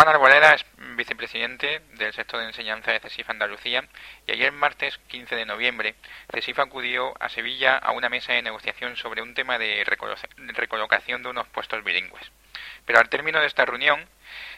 [0.00, 0.64] Juan Arboleda es
[0.96, 3.84] vicepresidente del sector de enseñanza de CESIF Andalucía
[4.26, 5.94] y ayer martes 15 de noviembre
[6.32, 9.84] CESIF acudió a Sevilla a una mesa de negociación sobre un tema de
[10.54, 12.32] recolocación de unos puestos bilingües.
[12.86, 14.08] Pero al término de esta reunión,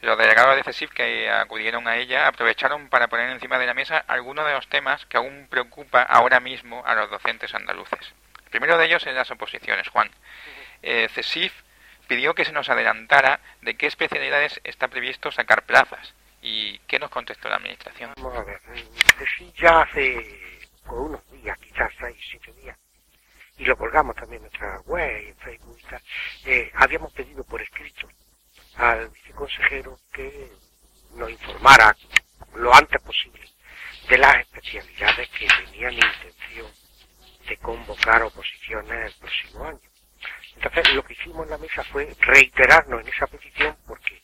[0.00, 4.06] los delegados de CESIF que acudieron a ella aprovecharon para poner encima de la mesa
[4.08, 8.14] algunos de los temas que aún preocupa ahora mismo a los docentes andaluces.
[8.46, 10.10] El primero de ellos es las oposiciones, Juan.
[10.82, 11.65] Eh, CESIF
[12.06, 16.14] pidió que se nos adelantara de qué especialidades está previsto sacar plazas.
[16.42, 18.12] ¿Y qué nos contestó la Administración?
[18.16, 18.60] Vamos a ver,
[19.36, 22.78] sí, ya hace unos días, quizás seis, siete días,
[23.58, 26.02] y lo colgamos también en nuestra web y en Facebook y tal,
[26.44, 28.08] eh, habíamos pedido por escrito
[28.76, 30.52] al viceconsejero que
[31.14, 31.96] nos informara
[32.54, 33.40] lo antes posible
[34.08, 36.70] de las especialidades que tenían intención
[37.48, 39.80] de convocar oposiciones el próximo año.
[40.56, 42.14] Entonces lo que hicimos en la mesa fue
[42.84, 44.20] en esa petición porque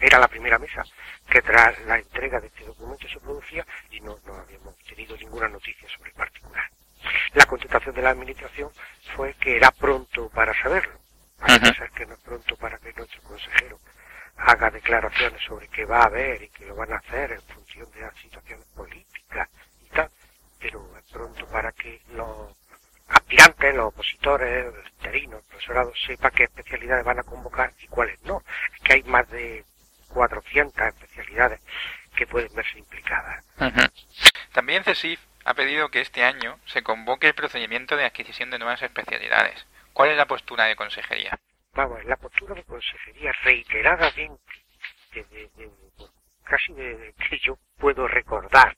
[0.00, 0.82] era la primera mesa
[1.28, 5.48] que tras la entrega de este documento se producía y no, no habíamos tenido ninguna
[5.48, 6.64] noticia sobre el particular.
[7.34, 8.70] La contestación de la administración
[9.14, 10.98] fue que era pronto para saberlo.
[11.40, 13.78] Hay que ser que no es pronto para que nuestro consejero
[14.38, 17.90] haga declaraciones sobre qué va a haber y que lo van a hacer en función
[17.92, 19.48] de las situaciones políticas
[19.84, 20.10] y tal,
[20.58, 22.56] pero es pronto para que los
[23.08, 23.74] aspirantes,
[24.28, 28.42] los opositores, los interinos, profesorados, sepa qué especialidades van a convocar y cuáles no.
[28.74, 29.64] Es que hay más de
[30.08, 31.60] 400 especialidades
[32.16, 33.44] que pueden verse implicadas.
[34.52, 38.82] También CESIF ha pedido que este año se convoque el procedimiento de adquisición de nuevas
[38.82, 39.66] especialidades.
[39.92, 41.38] ¿Cuál es la postura de consejería?
[41.74, 44.42] Vamos, la postura de consejería reiteradamente,
[46.44, 48.76] casi desde que yo puedo recordar,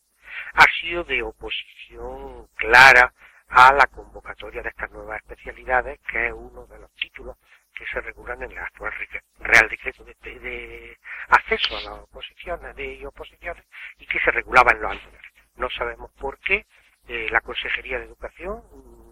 [0.55, 3.13] ha sido de oposición clara
[3.51, 7.37] a la convocatoria de estas nuevas especialidades, que es uno de los títulos
[7.75, 8.93] que se regulan en el actual
[9.41, 10.97] Real Decreto de,
[11.29, 13.65] acceso a las oposiciones de oposiciones
[13.99, 15.33] y que se regulaba en los anteriores.
[15.57, 16.65] No sabemos por qué
[17.09, 18.63] eh, la Consejería de Educación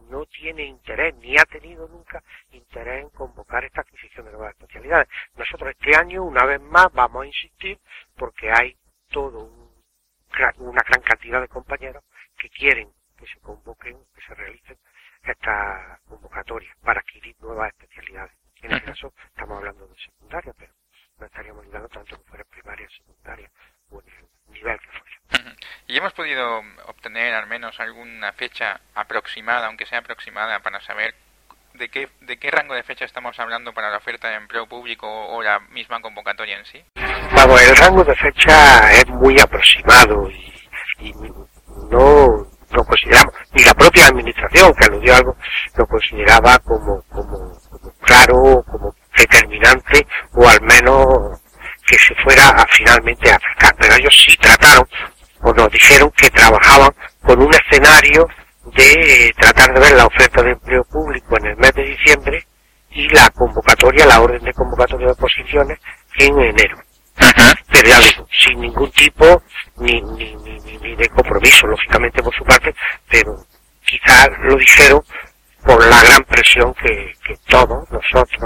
[0.08, 5.08] no tiene interés, ni ha tenido nunca interés en convocar esta adquisición de nuevas especialidades.
[5.34, 7.78] Nosotros este año, una vez más, vamos a insistir
[8.16, 8.76] porque hay
[9.08, 9.50] todo
[10.58, 12.04] una gran cantidad de compañeros
[12.36, 14.78] que quieren que se convoquen, que se realicen
[15.22, 18.32] estas convocatorias para adquirir nuevas especialidades.
[18.62, 20.72] En este caso estamos hablando de secundaria, pero
[21.18, 23.50] no estaríamos hablando tanto que fuera primaria, secundaria
[23.90, 25.56] o en el nivel que fuera.
[25.86, 31.14] ¿Y hemos podido obtener al menos alguna fecha aproximada, aunque sea aproximada, para saber
[31.74, 35.08] de qué, de qué rango de fecha estamos hablando para la oferta de empleo público
[35.08, 36.84] o la misma convocatoria en sí?
[37.34, 41.12] Vamos, el rango de fecha es muy aproximado y
[41.90, 42.47] no
[42.78, 45.36] lo consideramos, ni la propia administración que aludió algo,
[45.74, 47.58] lo consideraba como, como,
[48.02, 51.40] claro, como determinante, o al menos
[51.86, 53.74] que se fuera a finalmente a acercar.
[53.78, 54.86] Pero ellos sí trataron,
[55.42, 56.90] o nos dijeron que trabajaban
[57.22, 58.28] con un escenario
[58.76, 62.46] de tratar de ver la oferta de empleo público en el mes de diciembre
[62.90, 65.78] y la convocatoria, la orden de convocatoria de posiciones
[66.18, 66.78] en enero.
[67.72, 69.42] Pero ya digo, sin ningún tipo
[69.78, 70.34] ni, ni,
[70.96, 72.74] de compromiso, lógicamente por su parte,
[73.08, 73.36] pero
[73.84, 75.02] quizás lo dijeron
[75.64, 78.38] por la gran presión que, que todos nosotros,